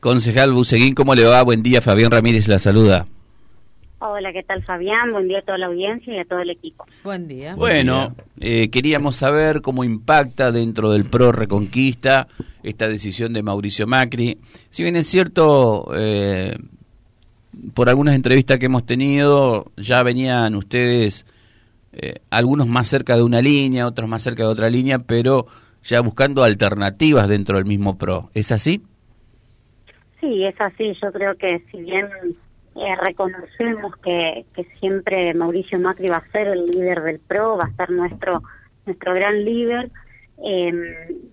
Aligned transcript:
Concejal 0.00 0.52
Buceguín, 0.52 0.94
¿cómo 0.94 1.14
le 1.14 1.24
va? 1.24 1.42
Buen 1.42 1.62
día, 1.62 1.82
Fabián 1.82 2.10
Ramírez 2.10 2.48
la 2.48 2.58
saluda. 2.58 3.06
Hola, 3.98 4.32
¿qué 4.32 4.42
tal 4.42 4.64
Fabián? 4.64 5.10
Buen 5.12 5.28
día 5.28 5.40
a 5.40 5.42
toda 5.42 5.58
la 5.58 5.66
audiencia 5.66 6.14
y 6.14 6.18
a 6.18 6.24
todo 6.24 6.38
el 6.38 6.48
equipo. 6.48 6.86
Buen 7.04 7.28
día. 7.28 7.54
Bueno, 7.54 8.16
eh, 8.38 8.70
queríamos 8.70 9.16
saber 9.16 9.60
cómo 9.60 9.84
impacta 9.84 10.52
dentro 10.52 10.90
del 10.90 11.04
PRO 11.04 11.32
Reconquista 11.32 12.28
esta 12.62 12.88
decisión 12.88 13.34
de 13.34 13.42
Mauricio 13.42 13.86
Macri. 13.86 14.38
Si 14.70 14.82
bien 14.82 14.96
es 14.96 15.06
cierto, 15.06 15.90
eh, 15.94 16.56
por 17.74 17.90
algunas 17.90 18.14
entrevistas 18.14 18.58
que 18.58 18.66
hemos 18.66 18.86
tenido, 18.86 19.70
ya 19.76 20.02
venían 20.02 20.54
ustedes, 20.54 21.26
eh, 21.92 22.20
algunos 22.30 22.66
más 22.68 22.88
cerca 22.88 23.16
de 23.16 23.22
una 23.22 23.42
línea, 23.42 23.86
otros 23.86 24.08
más 24.08 24.22
cerca 24.22 24.44
de 24.44 24.48
otra 24.48 24.70
línea, 24.70 25.00
pero 25.00 25.46
ya 25.84 26.00
buscando 26.00 26.42
alternativas 26.42 27.28
dentro 27.28 27.58
del 27.58 27.66
mismo 27.66 27.98
PRO. 27.98 28.30
¿Es 28.32 28.50
así? 28.50 28.80
Sí, 30.20 30.44
es 30.44 30.60
así. 30.60 30.92
Yo 31.02 31.12
creo 31.12 31.34
que 31.36 31.60
si 31.70 31.82
bien 31.82 32.08
eh, 32.76 32.96
reconocemos 33.00 33.96
que, 33.96 34.44
que 34.54 34.64
siempre 34.78 35.32
Mauricio 35.34 35.78
Macri 35.78 36.08
va 36.08 36.18
a 36.18 36.30
ser 36.30 36.48
el 36.48 36.66
líder 36.66 37.02
del 37.02 37.18
PRO, 37.18 37.56
va 37.56 37.64
a 37.64 37.76
ser 37.76 37.90
nuestro 37.90 38.42
nuestro 38.86 39.14
gran 39.14 39.44
líder. 39.44 39.90
Eh, 40.42 40.72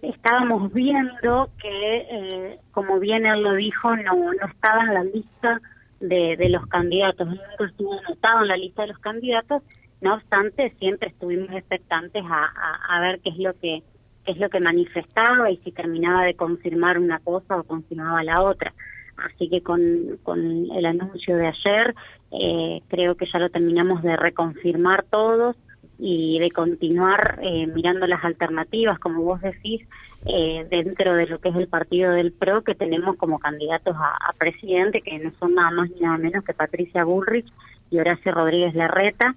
estábamos 0.02 0.73
viendo 0.73 1.49
que, 1.61 1.97
eh, 1.97 2.59
como 2.71 2.99
bien 2.99 3.25
él 3.25 3.41
lo 3.41 3.53
dijo, 3.53 3.95
no, 3.95 4.34
no 4.34 4.47
estaba 4.47 4.84
en 4.84 4.94
la 4.94 5.03
lista 5.03 5.61
de, 5.99 6.35
de 6.38 6.49
los 6.49 6.66
candidatos, 6.67 7.27
no 7.27 7.66
estuvo 7.66 7.97
anotado 7.99 8.41
en 8.41 8.47
la 8.49 8.58
lista 8.58 8.81
de 8.81 8.89
los 8.89 8.99
candidatos, 8.99 9.63
no 10.02 10.13
obstante, 10.13 10.73
siempre 10.77 11.09
estuvimos 11.09 11.49
expectantes 11.52 12.23
a, 12.30 12.52
a, 12.89 13.02
ver 13.02 13.19
qué 13.22 13.30
es 13.30 13.38
lo 13.38 13.53
que 13.58 13.81
es 14.27 14.38
lo 14.38 14.49
que 14.49 14.59
manifestaba 14.59 15.49
y 15.49 15.58
si 15.58 15.72
terminaba 15.72 16.23
de 16.23 16.36
confirmar 16.36 16.99
una 16.99 17.20
cosa 17.20 17.58
o 17.58 17.63
confirmaba 17.63 18.23
la 18.23 18.41
otra. 18.41 18.73
Así 19.17 19.50
que 19.50 19.62
con, 19.62 20.20
con 20.23 20.70
el 20.72 20.86
anuncio 20.86 21.36
de 21.38 21.48
ayer 21.48 21.95
eh, 22.31 22.81
creo 22.88 23.16
que 23.16 23.25
ya 23.31 23.39
lo 23.39 23.50
terminamos 23.50 24.03
de 24.03 24.16
reconfirmar 24.16 25.06
todos 25.09 25.56
y 26.00 26.38
de 26.39 26.52
continuar 26.52 27.39
eh, 27.42 27.66
mirando 27.67 28.06
las 28.06 28.23
alternativas, 28.23 29.00
como 29.00 29.23
vos 29.23 29.42
decís, 29.42 29.81
eh, 30.25 30.67
dentro 30.69 31.16
de 31.16 31.25
lo 31.25 31.39
que 31.39 31.50
es 31.50 31.56
el 31.56 31.67
partido 31.67 32.12
del 32.12 32.31
PRO, 32.31 32.64
que 32.64 32.75
tenemos 32.75 33.16
como 33.17 33.39
candidatos 33.39 33.95
a, 33.95 34.30
a, 34.30 34.34
presidente, 34.34 35.02
que 35.02 35.17
no 35.17 35.31
son 35.39 35.56
nada 35.56 35.72
más 35.72 35.89
ni 35.89 36.02
nada 36.02 36.17
menos 36.17 36.44
que 36.44 36.53
Patricia 36.53 37.03
Bullrich 37.03 37.47
y 37.89 38.00
Horacio 38.00 38.31
Rodríguez 38.31 38.75
Larreta, 38.75 39.34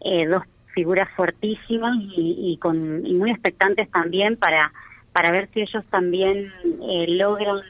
eh, 0.00 0.26
dos 0.26 0.42
figuras 0.72 1.08
fuertísimas 1.16 1.96
y, 2.16 2.52
y, 2.52 2.56
con, 2.58 3.06
y 3.06 3.14
muy 3.14 3.30
expectantes 3.30 3.90
también 3.90 4.36
para, 4.36 4.72
para 5.12 5.30
ver 5.30 5.48
si 5.52 5.60
ellos 5.60 5.84
también 5.90 6.52
eh, 6.82 7.06
logran 7.08 7.60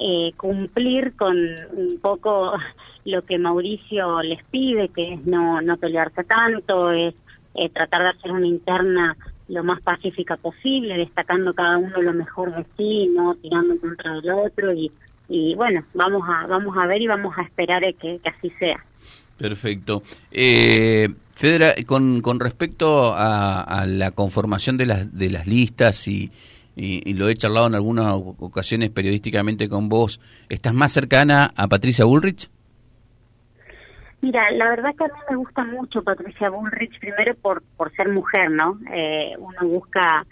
eh, 0.00 0.32
cumplir 0.36 1.14
con 1.16 1.36
un 1.36 1.98
poco 2.00 2.52
lo 3.04 3.22
que 3.22 3.38
Mauricio 3.38 4.22
les 4.22 4.42
pide, 4.44 4.88
que 4.88 5.14
es 5.14 5.26
no, 5.26 5.60
no 5.60 5.76
pelearse 5.76 6.24
tanto, 6.24 6.92
es 6.92 7.14
eh, 7.54 7.68
tratar 7.70 8.02
de 8.02 8.08
hacer 8.10 8.30
una 8.30 8.46
interna 8.46 9.16
lo 9.48 9.64
más 9.64 9.80
pacífica 9.80 10.36
posible, 10.36 10.96
destacando 10.98 11.54
cada 11.54 11.78
uno 11.78 12.02
lo 12.02 12.12
mejor 12.12 12.54
de 12.54 12.66
sí, 12.76 13.10
no 13.14 13.34
tirando 13.36 13.80
contra 13.80 14.14
del 14.14 14.30
otro 14.30 14.72
y, 14.72 14.92
y 15.28 15.54
bueno, 15.54 15.84
vamos 15.94 16.22
a 16.28 16.46
vamos 16.46 16.76
a 16.76 16.86
ver 16.86 17.00
y 17.00 17.06
vamos 17.06 17.36
a 17.36 17.42
esperar 17.42 17.82
que, 17.94 18.18
que 18.22 18.28
así 18.28 18.50
sea. 18.58 18.84
Perfecto. 19.38 20.02
Eh, 20.30 21.08
Federa, 21.38 21.72
con, 21.86 22.20
con 22.20 22.40
respecto 22.40 23.14
a, 23.14 23.86
la 23.86 24.10
conformación 24.10 24.76
de 24.76 24.86
las, 24.86 25.16
de 25.16 25.30
las 25.30 25.46
listas 25.46 26.08
y, 26.08 26.32
lo 27.14 27.28
he 27.28 27.34
charlado 27.36 27.68
en 27.68 27.76
algunas 27.76 28.12
ocasiones 28.12 28.90
periodísticamente 28.90 29.68
con 29.68 29.88
vos, 29.88 30.20
¿estás 30.48 30.74
más 30.74 30.90
cercana 30.90 31.52
a 31.54 31.68
Patricia 31.68 32.06
Bullrich? 32.06 32.50
Mira, 34.20 34.50
la 34.50 34.70
verdad 34.70 34.90
que 34.98 35.04
a 35.04 35.06
mí 35.06 35.20
me 35.30 35.36
gusta 35.36 35.62
mucho 35.62 36.02
Patricia 36.02 36.50
Bullrich, 36.50 36.98
primero 36.98 37.36
por, 37.36 37.62
por 37.76 37.94
ser 37.94 38.08
mujer, 38.08 38.50
¿no? 38.50 38.76
Eh, 38.92 39.34
uno 39.38 39.60
busca 39.62 40.26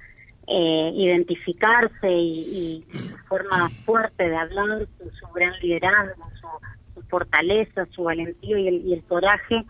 eh, 0.49 0.91
identificarse 0.93 2.11
y, 2.11 2.85
y, 2.91 2.99
su 2.99 3.17
forma 3.29 3.69
fuerte 3.85 4.29
de 4.29 4.37
hablar, 4.37 4.89
su, 4.99 5.09
su 5.11 5.29
gran 5.33 5.53
liderazgo, 5.63 6.29
su, 6.41 7.01
su, 7.01 7.07
fortaleza, 7.07 7.87
su 7.93 8.03
valentía 8.03 8.59
y 8.59 8.67
el, 8.67 8.87
y 8.87 8.95
el 8.95 9.05
coraje 9.05 9.65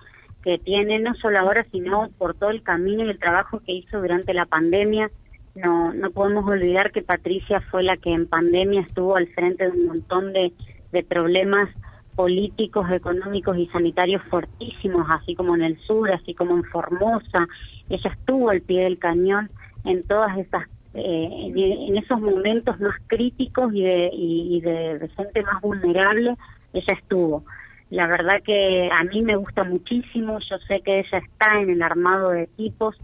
que 0.46 0.58
tiene, 0.58 1.00
no 1.00 1.12
solo 1.16 1.40
ahora, 1.40 1.66
sino 1.72 2.08
por 2.18 2.34
todo 2.34 2.50
el 2.50 2.62
camino 2.62 3.04
y 3.04 3.10
el 3.10 3.18
trabajo 3.18 3.60
que 3.66 3.72
hizo 3.72 3.98
durante 3.98 4.32
la 4.32 4.46
pandemia. 4.46 5.10
No, 5.56 5.92
no 5.92 6.12
podemos 6.12 6.46
olvidar 6.46 6.92
que 6.92 7.02
Patricia 7.02 7.60
fue 7.62 7.82
la 7.82 7.96
que 7.96 8.12
en 8.12 8.28
pandemia 8.28 8.82
estuvo 8.82 9.16
al 9.16 9.26
frente 9.26 9.64
de 9.64 9.76
un 9.76 9.86
montón 9.86 10.32
de, 10.32 10.52
de 10.92 11.02
problemas 11.02 11.68
políticos, 12.14 12.86
económicos 12.92 13.58
y 13.58 13.66
sanitarios 13.66 14.22
fortísimos, 14.30 15.04
así 15.10 15.34
como 15.34 15.56
en 15.56 15.62
el 15.62 15.78
sur, 15.80 16.12
así 16.12 16.32
como 16.32 16.54
en 16.54 16.62
Formosa. 16.62 17.48
Ella 17.90 18.10
estuvo 18.16 18.48
al 18.48 18.60
pie 18.60 18.84
del 18.84 19.00
cañón 19.00 19.50
en 19.84 20.04
todas 20.04 20.38
esas, 20.38 20.62
eh, 20.94 21.52
en 21.56 21.96
esos 21.96 22.20
momentos 22.20 22.78
más 22.78 22.94
críticos 23.08 23.74
y 23.74 23.82
de, 23.82 24.10
y, 24.12 24.60
de, 24.60 25.00
de 25.00 25.08
gente 25.08 25.42
más 25.42 25.60
vulnerable, 25.60 26.36
ella 26.72 26.92
estuvo. 26.92 27.42
La 27.91 28.06
verdad 28.06 28.42
que 28.44 28.88
a 28.92 29.04
mí 29.04 29.22
me 29.22 29.36
gusta 29.36 29.62
muchísimo, 29.62 30.38
yo 30.50 30.58
sé 30.66 30.80
que 30.80 31.00
ella 31.00 31.19
está 31.19 31.60
en 31.60 31.70
el 31.70 31.82
armado 31.82 32.30
de 32.30 32.44
equipos, 32.44 32.97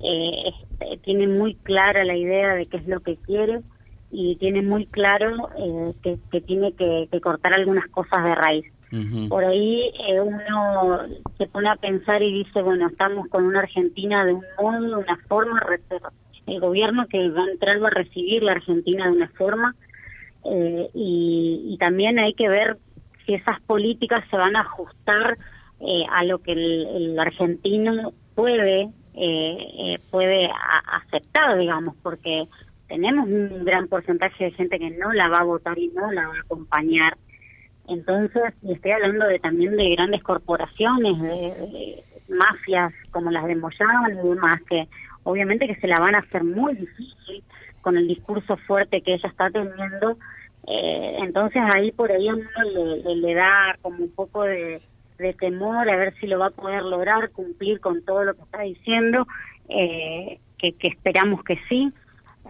eh, 0.00 0.52
este, 0.78 0.98
tiene 0.98 1.26
muy 1.26 1.54
clara 1.54 2.04
la 2.04 2.16
idea 2.16 2.54
de 2.54 2.66
qué 2.66 2.76
es 2.76 2.86
lo 2.86 3.00
que 3.00 3.16
quiere 3.16 3.62
y 4.10 4.36
tiene 4.36 4.60
muy 4.60 4.86
claro 4.86 5.48
eh, 5.58 5.92
que, 6.02 6.18
que, 6.30 6.40
tiene 6.42 6.72
que, 6.72 7.08
que, 7.10 7.20
cortar 7.20 7.54
algunas 7.54 7.88
cosas 7.88 8.24
de 8.24 8.34
raíz. 8.34 8.66
Uh 8.92 8.96
-huh. 8.96 9.28
Por 9.28 9.44
ahí 9.44 9.90
eh, 10.08 10.20
uno 10.20 11.00
se 11.38 11.46
pone 11.46 11.70
a 11.70 11.76
pensar 11.76 12.22
y 12.22 12.32
dice, 12.44 12.62
bueno, 12.62 12.88
estamos 12.88 13.28
con 13.28 13.44
una 13.44 13.60
Argentina 13.60 14.24
de 14.24 14.34
un 14.34 14.44
modo, 14.60 14.80
de 14.80 14.94
una 14.96 15.16
forma, 15.28 15.60
el 16.46 16.60
gobierno 16.60 17.06
que 17.08 17.28
va 17.30 17.42
a 17.42 17.50
entrar 17.50 17.82
va 17.82 17.88
a 17.88 17.90
recibir 18.02 18.42
la 18.42 18.52
Argentina 18.52 19.06
de 19.06 19.12
una 19.12 19.28
forma 19.30 19.74
eh, 20.44 20.88
y, 20.94 21.62
y 21.70 21.78
también 21.78 22.18
hay 22.18 22.34
que 22.34 22.48
ver 22.48 22.76
si 23.26 23.34
esas 23.34 23.60
políticas 23.62 24.24
se 24.30 24.36
van 24.36 24.56
a 24.56 24.60
ajustar 24.60 25.36
eh, 25.80 26.04
a 26.10 26.24
lo 26.24 26.38
que 26.38 26.52
el, 26.52 27.18
argentino 27.18 28.12
puede 28.34 28.82
eh, 28.82 28.88
eh, 29.14 29.98
puede 30.10 30.48
aceptar, 30.92 31.58
digamos, 31.58 31.96
porque 32.02 32.44
tenemos 32.88 33.26
un 33.26 33.64
gran 33.64 33.88
porcentaje 33.88 34.44
de 34.44 34.50
gente 34.52 34.78
que 34.78 34.90
no 34.90 35.12
la 35.12 35.28
va 35.28 35.40
a 35.40 35.44
votar 35.44 35.78
y 35.78 35.88
no 35.88 36.12
la 36.12 36.28
va 36.28 36.34
a 36.34 36.40
acompañar. 36.40 37.16
Entonces, 37.88 38.54
y 38.62 38.72
estoy 38.72 38.90
hablando 38.90 39.26
de 39.26 39.38
también 39.38 39.76
de 39.76 39.90
grandes 39.90 40.22
corporaciones, 40.22 41.20
de, 41.20 41.28
de 41.28 42.04
mafias 42.28 42.92
como 43.10 43.30
las 43.30 43.46
de 43.46 43.56
Moyano 43.56 44.10
y 44.10 44.28
demás, 44.28 44.60
que 44.68 44.86
obviamente 45.22 45.66
que 45.66 45.76
se 45.76 45.86
la 45.86 45.98
van 45.98 46.14
a 46.14 46.18
hacer 46.18 46.44
muy 46.44 46.74
difícil 46.74 47.42
con 47.80 47.96
el 47.96 48.08
discurso 48.08 48.56
fuerte 48.66 49.00
que 49.00 49.14
ella 49.14 49.28
está 49.28 49.50
teniendo. 49.50 50.18
Eh, 50.66 51.16
entonces 51.20 51.62
ahí 51.74 51.92
por 51.92 52.10
ahí 52.10 52.28
a 52.28 52.34
uno 52.34 52.48
le, 53.14 53.34
da 53.34 53.76
como 53.82 53.98
un 54.02 54.10
poco 54.10 54.42
de, 54.42 54.80
temor 55.38 55.88
a 55.88 55.96
ver 55.96 56.14
si 56.20 56.26
lo 56.26 56.38
va 56.38 56.46
a 56.46 56.50
poder 56.50 56.82
lograr 56.82 57.30
cumplir 57.30 57.80
con 57.80 58.04
todo 58.04 58.24
lo 58.24 58.34
que 58.34 58.42
está 58.42 58.62
diciendo, 58.62 59.26
eh, 59.68 60.38
que, 60.58 60.72
que 60.72 60.88
esperamos 60.88 61.42
que 61.44 61.58
sí. 61.68 61.92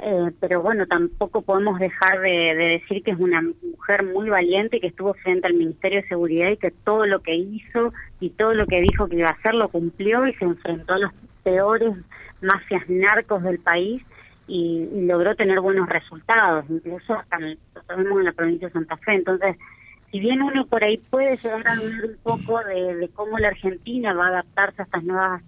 Eh, 0.03 0.31
pero 0.41 0.60
bueno, 0.60 0.87
tampoco 0.87 1.41
podemos 1.41 1.78
dejar 1.78 2.21
de, 2.21 2.28
de, 2.28 2.65
decir 2.81 3.03
que 3.03 3.12
es 3.12 3.19
una 3.19 3.41
mujer 3.41 4.04
muy 4.04 4.28
valiente 4.28 4.78
que 4.78 4.88
estuvo 4.88 5.15
frente 5.15 5.47
al 5.47 5.54
Ministerio 5.54 6.03
de 6.03 6.09
Seguridad 6.09 6.50
y 6.50 6.59
que 6.59 6.71
todo 6.71 7.06
lo 7.06 7.21
que 7.21 7.34
hizo 7.34 7.94
y 8.21 8.31
todo 8.31 8.53
lo 8.53 8.66
que 8.66 8.83
dijo 8.83 9.09
que 9.09 9.16
iba 9.16 9.28
a 9.28 9.33
hacer 9.33 9.54
lo 9.54 9.71
cumplió 9.71 10.27
y 10.27 10.34
se 10.34 10.44
enfrentó 10.44 10.94
a 10.94 10.98
los 10.98 11.12
peores 11.43 11.94
mafias 12.43 12.83
narcos 12.88 13.43
del 13.43 13.59
país 13.59 14.03
y, 14.46 14.88
logró 15.06 15.34
tener 15.34 15.60
buenos 15.60 15.88
resultados, 15.88 16.64
incluso 16.68 17.14
hasta 17.14 17.36
en, 17.36 17.58
en 17.88 18.24
la 18.24 18.32
provincia 18.32 18.68
de 18.68 18.72
Santa 18.72 18.96
Fe. 18.98 19.14
Entonces, 19.14 19.56
si 20.10 20.20
bien 20.20 20.42
uno 20.42 20.66
por 20.66 20.84
ahí 20.84 20.98
puede 21.10 21.36
llegar 21.36 21.66
a 21.66 21.74
ver 21.76 22.04
un 22.04 22.16
poco 22.22 22.60
de, 22.65 22.97
de 22.97 23.09
cómo 23.09 23.38
la 23.38 23.48
Argentina 23.48 24.15
va 24.15 24.26
a 24.26 24.28
adaptarse 24.28 24.82
a 24.82 24.84
estas 24.84 25.04
nuevas 25.04 25.42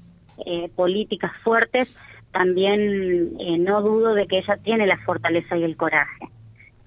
eh, 0.47 0.71
políticas 0.75 1.33
fuertes, 1.43 1.95
también 2.33 3.37
eh, 3.41 3.59
no 3.59 3.83
dudo 3.83 4.15
de 4.15 4.27
que 4.27 4.39
ella 4.39 4.57
tiene 4.59 4.87
la 4.87 4.99
fortaleza 4.99 5.57
y 5.57 5.65
el 5.65 5.77
coraje. 5.77 6.29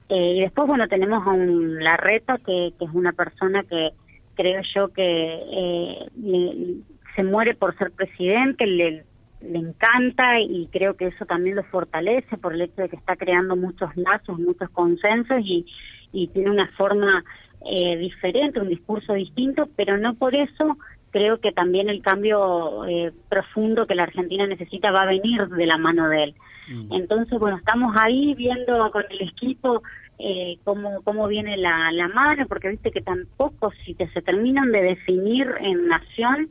Eh, 0.10 0.34
y 0.36 0.42
después, 0.42 0.68
bueno, 0.68 0.88
tenemos 0.88 1.26
a 1.26 1.32
un 1.32 1.84
Larreta, 1.84 2.38
que, 2.38 2.74
que 2.78 2.86
es 2.86 2.92
una 2.94 3.14
persona 3.14 3.64
que 3.64 3.92
creo 4.36 4.62
yo 4.76 4.90
que 4.90 5.04
eh, 5.04 6.08
le, 6.22 6.76
se 7.16 7.24
muere 7.24 7.56
por 7.56 7.78
ser 7.78 7.92
presidente, 7.92 8.66
le, 8.66 9.06
le 9.42 9.60
encanta 9.60 10.40
y 10.40 10.68
creo 10.72 10.96
que 10.96 11.08
eso 11.08 11.26
también 11.26 11.56
lo 11.56 11.64
fortalece 11.64 12.38
por 12.38 12.54
el 12.54 12.62
hecho 12.62 12.84
de 12.84 12.90
que 12.90 12.96
está 12.96 13.16
creando 13.16 13.56
muchos 13.56 13.90
lazos, 13.96 14.40
muchos 14.40 14.70
consensos 14.70 15.40
y, 15.44 15.66
y 16.12 16.28
tiene 16.28 16.52
una 16.52 16.68
forma 16.78 17.24
eh, 17.66 17.98
diferente, 17.98 18.60
un 18.60 18.70
discurso 18.70 19.14
distinto, 19.14 19.70
pero 19.76 19.98
no 19.98 20.16
por 20.16 20.36
eso 20.36 20.78
creo 21.12 21.40
que 21.40 21.52
también 21.52 21.90
el 21.90 22.02
cambio 22.02 22.86
eh, 22.86 23.12
profundo 23.30 23.86
que 23.86 23.96
la 23.96 24.04
Argentina 24.04 24.48
necesita 24.48 24.92
va 24.92 25.04
a 25.04 25.08
venir 25.08 25.48
de 25.48 25.66
la 25.66 25.78
mano 25.78 26.08
de 26.10 26.24
él. 26.24 26.36
Mm. 26.70 26.94
Entonces, 26.94 27.38
bueno, 27.38 27.58
estamos 27.58 27.96
ahí 27.98 28.34
viendo 28.36 28.90
con 28.92 29.04
el 29.10 29.28
equipo 29.28 29.84
eh, 30.20 30.58
cómo, 30.64 31.02
cómo 31.04 31.28
viene 31.28 31.58
la, 31.58 31.92
la 31.92 32.08
mano, 32.08 32.46
porque 32.48 32.70
viste 32.70 32.92
que 32.92 33.02
tampoco 33.02 33.72
si 33.84 33.94
te, 33.94 34.08
se 34.10 34.22
terminan 34.22 34.72
de 34.72 34.82
definir 34.82 35.48
en 35.60 35.88
nación, 35.88 36.50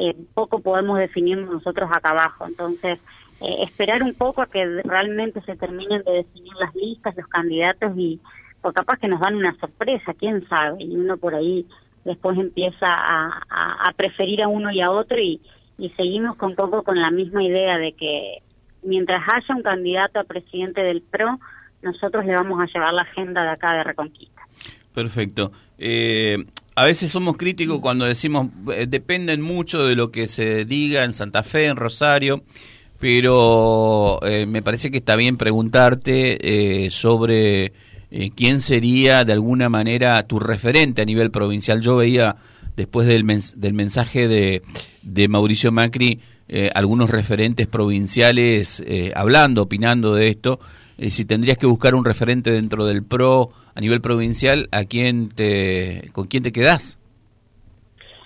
eh, 0.00 0.16
poco 0.34 0.60
podemos 0.60 0.98
definir 0.98 1.38
nosotros 1.38 1.90
acá 1.92 2.10
abajo. 2.10 2.46
Entonces, 2.46 2.98
eh, 3.40 3.64
esperar 3.64 4.02
un 4.02 4.14
poco 4.14 4.42
a 4.42 4.46
que 4.46 4.64
realmente 4.84 5.40
se 5.42 5.56
terminen 5.56 6.02
de 6.04 6.12
definir 6.12 6.52
las 6.54 6.74
listas, 6.74 7.16
los 7.16 7.26
candidatos 7.26 7.92
y 7.96 8.20
por 8.60 8.72
capaz 8.72 8.98
que 8.98 9.08
nos 9.08 9.20
dan 9.20 9.36
una 9.36 9.54
sorpresa, 9.58 10.14
quién 10.14 10.46
sabe, 10.48 10.82
y 10.82 10.96
uno 10.96 11.16
por 11.18 11.34
ahí 11.34 11.66
después 12.04 12.38
empieza 12.38 12.86
a, 12.86 13.42
a, 13.50 13.92
preferir 13.96 14.42
a 14.42 14.48
uno 14.48 14.70
y 14.70 14.80
a 14.80 14.90
otro 14.90 15.18
y, 15.18 15.40
y 15.76 15.90
seguimos 15.90 16.36
con 16.36 16.54
poco 16.54 16.82
con 16.82 17.00
la 17.00 17.10
misma 17.10 17.42
idea 17.42 17.78
de 17.78 17.92
que 17.92 18.42
mientras 18.82 19.22
haya 19.28 19.54
un 19.54 19.62
candidato 19.62 20.20
a 20.20 20.24
presidente 20.24 20.82
del 20.82 21.02
PRO, 21.02 21.38
nosotros 21.82 22.24
le 22.24 22.34
vamos 22.34 22.60
a 22.60 22.66
llevar 22.66 22.94
la 22.94 23.02
agenda 23.02 23.42
de 23.42 23.50
acá 23.50 23.72
de 23.72 23.84
Reconquista. 23.84 24.42
Perfecto. 24.94 25.52
Eh, 25.78 26.38
a 26.76 26.84
veces 26.84 27.10
somos 27.10 27.38
críticos 27.38 27.80
cuando 27.80 28.04
decimos 28.04 28.48
eh, 28.72 28.86
dependen 28.86 29.40
mucho 29.40 29.78
de 29.84 29.96
lo 29.96 30.10
que 30.10 30.28
se 30.28 30.66
diga 30.66 31.04
en 31.04 31.14
Santa 31.14 31.42
Fe, 31.42 31.66
en 31.66 31.76
Rosario, 31.76 32.44
pero 33.00 34.22
eh, 34.22 34.44
me 34.44 34.62
parece 34.62 34.90
que 34.90 34.98
está 34.98 35.16
bien 35.16 35.38
preguntarte 35.38 36.90
sobre 36.90 37.72
quién 38.34 38.60
sería 38.60 39.24
de 39.24 39.32
alguna 39.32 39.68
manera 39.68 40.22
tu 40.26 40.38
referente 40.38 41.02
a 41.02 41.06
nivel 41.06 41.30
provincial. 41.30 41.80
Yo 41.80 41.96
veía 41.96 42.36
después 42.76 43.06
del, 43.06 43.26
del 43.56 43.72
mensaje 43.74 44.28
de, 44.28 44.62
de 45.02 45.28
Mauricio 45.28 45.72
Macri 45.72 46.20
algunos 46.74 47.10
referentes 47.10 47.66
provinciales 47.66 48.82
hablando, 49.14 49.62
opinando 49.62 50.14
de 50.14 50.28
esto 50.28 50.60
eh, 50.98 51.10
si 51.10 51.24
tendrías 51.24 51.58
que 51.58 51.66
buscar 51.66 51.94
un 51.94 52.04
referente 52.04 52.50
dentro 52.50 52.86
del 52.86 53.04
PRO 53.04 53.50
a 53.74 53.80
nivel 53.80 54.00
provincial, 54.00 54.68
¿a 54.72 54.84
quién 54.84 55.28
te, 55.28 56.10
¿con 56.12 56.26
quién 56.26 56.42
te 56.42 56.52
quedás? 56.52 56.98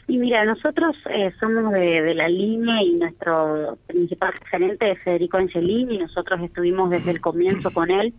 Y 0.06 0.18
mira, 0.18 0.44
nosotros 0.44 0.96
eh, 1.08 1.32
somos 1.38 1.72
de, 1.72 2.14
la 2.14 2.28
línea 2.28 2.82
y 2.82 2.94
nuestro 2.94 3.78
principal 3.86 4.32
referente 4.40 4.90
es 4.90 4.98
Federico 5.02 5.36
Angelini, 5.36 5.98
nosotros 5.98 6.40
estuvimos 6.42 6.90
desde 6.90 7.12
el 7.12 7.20
comienzo 7.20 7.70
con 7.70 7.90
él, 7.90 8.12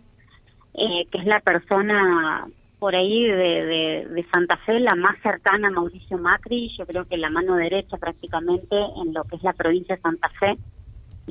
eh, 0.74 1.06
que 1.10 1.18
es 1.18 1.26
la 1.26 1.40
persona 1.40 2.46
por 2.78 2.96
ahí 2.96 3.26
de, 3.26 4.06
de, 4.10 4.26
Santa 4.32 4.56
Fe, 4.56 4.80
la 4.80 4.94
más 4.94 5.16
cercana 5.22 5.68
a 5.68 5.70
Mauricio 5.70 6.18
Macri, 6.18 6.74
yo 6.76 6.86
creo 6.86 7.04
que 7.04 7.16
la 7.16 7.30
mano 7.30 7.56
derecha 7.56 7.96
prácticamente 7.96 8.74
en 8.96 9.12
lo 9.12 9.24
que 9.24 9.36
es 9.36 9.42
la 9.42 9.52
provincia 9.52 9.94
de 9.94 10.02
Santa 10.02 10.28
Fe 10.40 10.56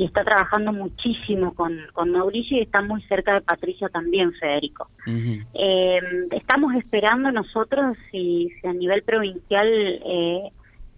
y 0.01 0.06
está 0.06 0.24
trabajando 0.24 0.74
muchísimo 0.74 1.53
con, 1.53 1.77
con 1.94 2.09
Mauricio 2.09 2.57
y 2.57 2.62
está 2.62 2.81
muy 2.81 3.03
cerca 3.03 3.36
de 3.36 3.42
Patricio 3.42 3.88
también, 3.89 4.33
Federico. 4.33 4.89
eh, 5.06 6.00
estamos 6.31 6.74
esperando 6.74 7.31
nosotros 7.31 7.95
si, 8.09 8.50
si 8.59 8.68
a 8.68 8.74
nivel 8.74 9.03
provincial 9.03 9.68
eh, 9.68 10.51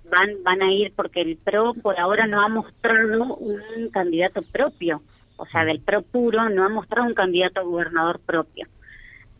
van, 0.10 0.42
van 0.46 0.62
a 0.62 0.72
ir, 0.72 0.94
porque 0.96 1.20
el 1.20 1.36
PRO 1.36 1.74
por 1.74 2.00
ahora 2.00 2.28
no 2.28 2.40
ha 2.40 2.48
mostrado 2.48 3.36
un 3.36 3.90
candidato 3.92 4.42
propio, 4.42 5.02
o 5.36 5.46
sea, 5.48 5.66
del 5.66 5.82
PRO 5.82 6.04
puro 6.04 6.48
no 6.48 6.64
ha 6.64 6.70
mostrado 6.70 7.06
un 7.06 7.14
candidato 7.14 7.60
a 7.60 7.64
gobernador 7.64 8.22
propio. 8.26 8.70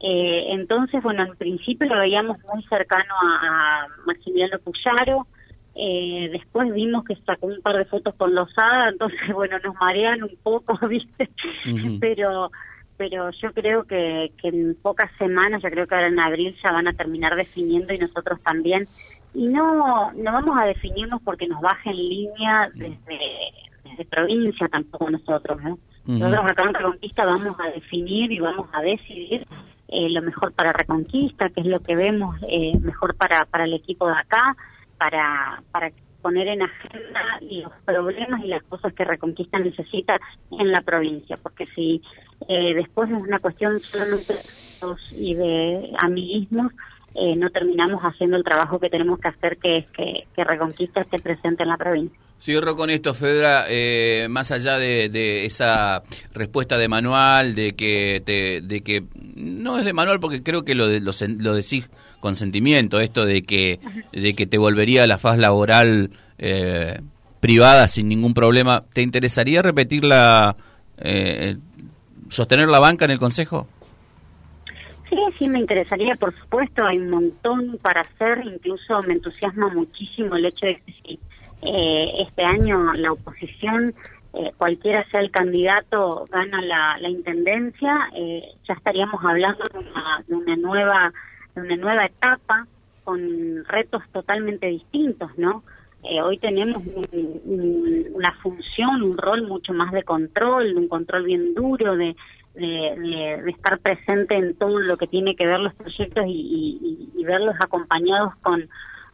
Eh, 0.02 0.48
entonces, 0.50 1.02
bueno, 1.02 1.24
en 1.24 1.38
principio 1.38 1.88
lo 1.88 2.00
veíamos 2.00 2.38
muy 2.54 2.62
cercano 2.64 3.14
a, 3.24 3.84
a 3.84 3.88
Maximiliano 4.08 4.60
Puyaro, 4.60 5.26
eh, 5.76 6.30
después 6.32 6.72
vimos 6.74 7.04
que 7.04 7.16
sacó 7.26 7.48
un 7.48 7.62
par 7.62 7.78
de 7.78 7.86
fotos 7.86 8.14
con 8.16 8.34
Lozada, 8.36 8.90
entonces 8.92 9.20
bueno, 9.34 9.58
nos 9.60 9.76
marean 9.76 10.24
un 10.24 10.36
poco, 10.42 10.78
¿viste? 10.88 11.30
Pero 12.00 12.52
pero 12.96 13.32
yo 13.32 13.52
creo 13.54 13.84
que, 13.86 14.32
que 14.40 14.50
en 14.50 14.78
pocas 14.82 15.10
semanas, 15.18 15.64
yo 15.64 15.70
creo 15.70 15.88
que 15.88 15.96
ahora 15.96 16.08
en 16.08 16.20
abril 16.20 16.56
ya 16.64 16.72
van 16.72 16.88
a 16.88 16.94
terminar 16.94 17.36
definiendo 17.36 17.92
y 17.92 17.98
nosotros 17.98 18.40
también. 18.44 18.88
Y 19.34 19.48
no 19.48 20.12
no 20.14 20.32
vamos 20.32 20.58
a 20.60 20.66
definirnos 20.66 21.22
porque 21.24 21.48
nos 21.48 21.60
bajen 21.60 21.96
línea 21.96 22.70
desde, 22.76 23.20
desde 23.84 24.06
provincia 24.06 24.68
tampoco 24.68 25.10
nosotros, 25.10 25.62
¿no? 25.64 25.80
Nosotros 26.06 26.46
acá 26.46 26.64
en 26.64 26.74
Reconquista 26.74 27.26
vamos 27.26 27.58
a 27.60 27.72
definir 27.72 28.32
y 28.32 28.40
vamos 28.40 28.68
a 28.74 28.82
decidir 28.82 29.48
eh, 29.88 30.10
lo 30.10 30.22
mejor 30.22 30.54
para 30.54 30.74
Reconquista, 30.74 31.50
que 31.50 31.62
es 31.62 31.68
lo 31.68 31.80
que 31.80 31.96
vemos 31.96 32.36
eh, 32.48 32.78
mejor 32.80 33.16
para, 33.16 33.46
para 33.46 33.66
el 33.66 33.74
equipo 33.74 34.08
de 34.08 34.14
acá, 34.14 34.56
para, 34.98 35.62
para 35.72 35.92
poner 36.24 36.48
en 36.48 36.62
agenda 36.64 37.22
los 37.42 37.72
problemas 37.86 38.44
y 38.44 38.48
las 38.48 38.64
cosas 38.64 38.94
que 38.94 39.04
Reconquista 39.04 39.60
necesita 39.60 40.18
en 40.52 40.72
la 40.72 40.82
provincia, 40.82 41.38
porque 41.38 41.66
si 41.68 42.02
eh, 42.48 42.74
después 42.74 43.10
es 43.12 43.18
una 43.18 43.40
cuestión 43.40 43.80
solamente 43.82 44.36
y 45.12 45.36
de 45.36 45.92
amiguismos, 46.00 46.72
eh, 47.16 47.36
no 47.36 47.50
terminamos 47.52 48.02
haciendo 48.02 48.38
el 48.38 48.44
trabajo 48.44 48.80
que 48.80 48.90
tenemos 48.90 49.20
que 49.20 49.28
hacer, 49.28 49.58
que 49.58 49.78
es 49.78 49.86
que, 49.92 50.44
Reconquista 50.44 51.02
esté 51.02 51.20
presente 51.20 51.64
en 51.64 51.70
la 51.70 51.78
provincia. 51.78 52.18
Cierro 52.42 52.76
con 52.76 52.90
esto, 52.90 53.14
Fedra, 53.14 53.66
eh, 53.70 54.28
más 54.30 54.52
allá 54.52 54.78
de, 54.78 55.46
esa 55.46 56.04
respuesta 56.34 56.78
de 56.78 56.88
manual, 56.88 57.54
de 57.54 57.76
que, 57.76 58.22
de 58.26 58.82
que 58.82 59.04
no 59.36 59.78
es 59.78 59.86
de 59.86 59.94
manual 59.94 60.20
porque 60.20 60.42
creo 60.42 60.64
que 60.64 60.74
lo, 60.74 60.88
de, 60.88 61.02
lo, 61.02 61.12
lo 61.38 61.54
decís 61.54 61.90
consentimiento, 62.24 63.02
esto 63.02 63.26
de 63.26 63.42
que, 63.42 63.82
de 64.14 64.34
que 64.34 64.48
te 64.48 64.58
volvería 64.58 65.04
a 65.04 65.08
la 65.08 65.18
faz 65.18 65.38
laboral 65.38 66.12
eh, 66.38 67.02
privada 67.42 67.90
sin 67.90 68.08
ningún 68.08 68.34
problema. 68.34 68.86
¿Te 68.94 69.02
interesaría 69.02 69.62
repetir 69.62 70.06
la, 70.06 70.56
eh, 71.00 71.58
sostener 72.30 72.70
la 72.70 72.80
banca 72.80 73.04
en 73.04 73.12
el 73.12 73.20
Consejo? 73.20 73.68
Sí, 75.10 75.18
sí, 75.38 75.50
me 75.50 75.60
interesaría, 75.60 76.16
por 76.16 76.34
supuesto. 76.34 76.86
Hay 76.86 76.98
un 76.98 77.10
montón 77.10 77.78
para 77.82 78.02
hacer. 78.02 78.42
Incluso 78.46 79.04
me 79.04 79.16
entusiasma 79.16 79.68
muchísimo 79.68 80.38
el 80.38 80.46
hecho 80.46 80.66
de 80.66 80.76
que 80.76 81.20
eh, 81.62 82.08
este 82.26 82.44
año 82.46 82.94
la 82.94 83.12
oposición, 83.12 83.94
cualquiera 84.58 85.06
sea 85.12 85.20
el 85.20 85.30
candidato, 85.30 86.26
gana 86.32 86.62
la, 86.62 86.98
la 87.00 87.10
intendencia, 87.10 88.10
ya 88.68 88.74
estaríamos 88.74 89.24
hablando 89.24 89.64
de 90.28 90.34
una 90.34 90.56
nueva 90.56 91.14
una 91.56 91.76
nueva 91.76 92.06
etapa 92.06 92.68
con 93.04 93.66
retos 93.66 94.04
totalmente 94.12 94.68
distintos, 94.68 95.32
¿no? 95.38 95.64
Eh, 96.04 96.22
hoy 96.22 96.38
tenemos 96.38 96.82
una 97.14 98.34
función, 98.42 99.04
un 99.04 99.18
rol 99.18 99.48
mucho 99.48 99.74
más 99.74 99.92
de 99.94 100.04
control, 100.04 100.76
un 100.76 100.88
control 100.90 101.24
bien 101.24 101.54
duro, 101.54 101.96
de, 101.96 102.16
de, 102.56 103.50
estar 103.50 103.80
presente 103.80 104.36
en 104.36 104.56
todo 104.56 104.80
lo 104.80 104.98
que 104.98 105.08
tiene 105.08 105.36
que 105.36 105.46
ver 105.46 105.60
los 105.60 105.74
proyectos 105.76 106.26
y, 106.28 107.00
verlos 107.26 107.56
acompañados 107.62 108.36
con, 108.42 108.68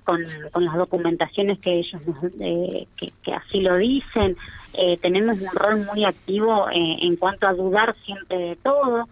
con, 0.03 0.23
las 0.65 0.75
documentaciones 0.75 1.59
que 1.59 1.73
ellos 1.73 2.01
eh, 2.39 2.87
que, 2.97 3.33
así 3.33 3.61
lo 3.61 3.77
dicen. 3.77 4.35
Eh, 4.73 4.97
tenemos 4.97 5.39
un 5.39 5.51
rol 5.53 5.85
muy 5.85 6.05
activo 6.05 6.67
en 6.71 7.15
cuanto 7.17 7.47
a 7.47 7.53
dudar 7.53 7.95
siempre 8.03 8.37
de 8.39 8.55
todo 8.55 9.07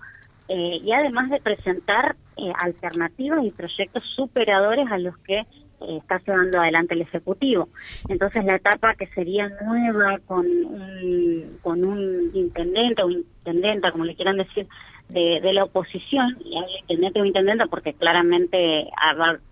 y 0.50 0.92
además 0.92 1.30
de 1.30 1.40
presentar 1.42 2.16
eh, 2.38 2.52
alternativas 2.60 3.44
y 3.44 3.52
proyectos 3.52 4.04
superadores 4.16 4.90
a 4.92 4.98
los 4.98 5.18
que 5.20 5.40
eh, 5.40 5.46
está 5.98 6.20
llevando 6.26 6.60
adelante 6.60 6.94
el 6.94 7.02
Ejecutivo. 7.02 7.70
Entonces 8.08 8.46
la 8.46 8.56
etapa 8.56 8.96
que 8.96 9.08
sería 9.08 9.50
nueva 9.66 10.20
con 10.26 10.46
un, 10.46 11.58
con 11.62 11.84
un 11.84 12.32
intendente 12.34 13.04
o 13.04 13.10
intendenta, 13.10 13.92
como 13.92 14.06
le 14.06 14.16
quieran 14.16 14.38
decir, 14.38 14.68
de, 15.10 15.40
de 15.42 15.54
la 15.54 15.64
oposición, 15.64 16.38
y 16.44 16.58
hay 16.58 16.80
intendente 16.82 17.22
o 17.22 17.26
intendenta 17.26 17.66
porque 17.68 17.94
claramente 17.94 18.88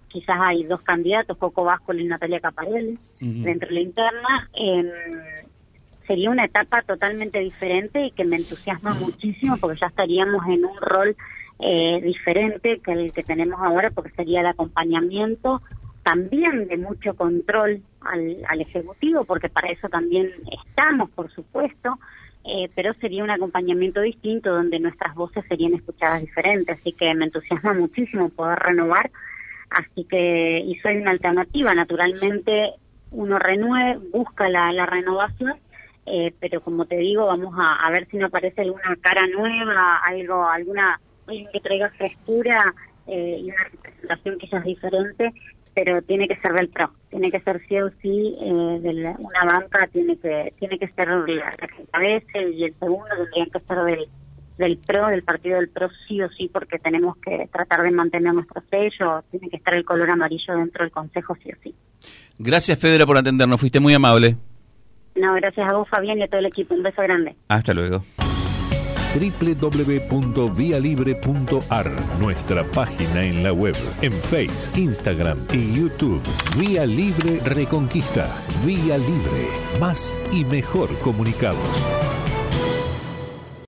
quizás 0.10 0.38
hay 0.40 0.64
dos 0.64 0.82
candidatos, 0.82 1.38
Coco 1.38 1.64
Vasco 1.64 1.94
y 1.94 2.04
Natalia 2.06 2.40
Caparelli, 2.40 2.98
dentro 3.20 3.68
de 3.70 3.74
la 3.74 3.82
interna, 3.82 4.50
eh, 4.54 4.92
sería 6.08 6.30
una 6.30 6.46
etapa 6.46 6.82
totalmente 6.82 7.40
diferente 7.40 8.06
y 8.06 8.12
que 8.12 8.26
me 8.26 8.38
entusiasma 8.38 8.94
muchísimo 8.94 9.58
porque 9.58 9.80
ya 9.80 9.88
estaríamos 9.88 10.46
en 10.48 10.66
un 10.66 10.78
rol 10.78 11.16
eh, 11.60 12.02
diferente 12.04 12.80
que 12.84 12.92
el 12.92 13.14
que 13.14 13.24
tenemos 13.24 13.60
ahora, 13.62 13.90
porque 13.92 14.12
sería 14.12 14.42
el 14.42 14.48
acompañamiento 14.48 15.62
también 16.04 16.68
de 16.68 16.78
mucho 16.78 17.16
control 17.16 17.82
al, 18.02 18.38
al 18.48 18.62
Ejecutivo, 18.62 19.24
porque 19.26 19.50
para 19.50 19.72
eso 19.72 19.90
también 19.90 20.32
estamos, 20.68 21.10
por 21.10 21.32
supuesto, 21.32 21.98
eh, 22.44 22.70
pero 22.76 22.94
sería 22.96 23.24
un 23.24 23.32
acompañamiento 23.32 24.02
distinto 24.02 24.54
donde 24.54 24.80
nuestras 24.80 25.16
voces 25.16 25.44
serían 25.50 25.74
escuchadas 25.74 26.22
diferentes, 26.22 26.78
así 26.78 26.92
que 26.92 27.12
me 27.16 27.26
entusiasma 27.26 27.74
muchísimo 27.74 28.30
poder 28.30 28.60
renovar, 28.60 29.10
así 29.72 30.04
que, 30.04 30.60
y 30.60 30.76
soy 30.76 30.98
una 30.98 31.10
alternativa, 31.10 31.74
naturalmente 31.74 32.74
uno 33.10 33.40
renueve, 33.40 34.00
busca 34.12 34.48
la, 34.48 34.72
la 34.74 34.86
renovación, 34.86 35.56
eh, 36.06 36.34
pero 36.40 36.62
como 36.62 36.86
te 36.86 36.98
digo, 36.98 37.26
vamos 37.26 37.54
a, 37.58 37.86
a 37.86 37.92
ver 37.92 38.08
si 38.10 38.18
no 38.18 38.28
aparece 38.28 38.62
alguna 38.62 38.96
cara 39.02 39.26
nueva, 39.28 39.98
algo, 40.06 40.48
alguna 40.48 41.00
que 41.28 41.60
traiga 41.60 41.90
frescura 41.92 42.74
eh, 43.08 43.40
y 43.42 43.50
una 43.50 43.64
representación 43.64 44.38
quizás 44.38 44.64
diferente, 44.64 45.34
pero 45.74 46.02
tiene 46.04 46.28
que 46.28 46.38
ser 46.38 46.54
del 46.54 46.70
PRO, 46.70 46.92
tiene 47.10 47.32
que 47.32 47.40
ser 47.42 47.62
sí 47.68 47.80
o 47.80 47.90
sí 48.02 48.36
eh, 48.40 48.80
de 48.82 49.16
una 49.20 49.46
banca, 49.46 49.88
tiene 49.92 50.18
que 50.18 50.54
tiene 50.60 50.78
que 50.78 50.88
ser 50.90 51.08
la, 51.10 51.56
cabeza 51.92 52.40
y 52.40 52.64
el 52.64 52.74
segundo 52.76 53.10
tendrían 53.16 53.50
que 53.50 53.60
ser 53.60 53.78
del, 53.80 54.08
del 54.58 54.78
PRO, 54.78 55.08
del 55.08 55.24
partido 55.24 55.58
del 55.58 55.70
PRO, 55.70 55.90
sí 56.08 56.22
o 56.22 56.30
sí, 56.30 56.50
porque 56.52 56.80
tenemos 56.80 57.18
que 57.18 57.50
tratar 57.52 57.82
de 57.82 57.92
mantener 57.92 58.34
nuestro 58.34 58.62
sello, 58.70 59.24
tiene 59.32 59.50
que 59.50 59.58
estar 59.58 59.74
el 59.74 59.84
color 59.84 60.10
amarillo 60.10 60.56
dentro 60.56 60.84
del 60.84 60.92
Consejo, 60.92 61.36
sí 61.44 61.50
o 61.52 61.56
sí. 61.62 61.76
Gracias, 62.38 62.80
Federa, 62.80 63.06
por 63.06 63.18
atendernos, 63.18 63.60
fuiste 63.60 63.80
muy 63.80 63.94
amable. 63.94 64.38
No, 65.16 65.34
gracias 65.36 65.68
a 65.68 65.74
vos, 65.74 65.88
Fabián, 65.90 66.20
y 66.20 66.24
a 66.24 66.28
todo 66.28 66.40
el 66.40 66.48
equipo. 66.48 66.76
Un 66.76 66.84
beso 66.84 67.02
grande. 67.02 67.36
Hasta 67.48 67.74
luego 67.74 68.04
www.vialibre.ar, 69.20 71.92
nuestra 72.20 72.64
página 72.64 73.24
en 73.24 73.44
la 73.44 73.54
web, 73.54 73.76
en 74.02 74.12
Face, 74.12 74.72
Instagram 74.80 75.38
y 75.54 75.80
YouTube. 75.80 76.22
Vía 76.58 76.86
Libre 76.86 77.40
Reconquista. 77.44 78.28
Vía 78.66 78.98
Libre. 78.98 79.48
Más 79.80 80.18
y 80.32 80.44
mejor 80.44 80.90
comunicados. 81.00 82.05